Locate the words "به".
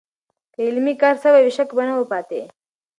1.75-1.83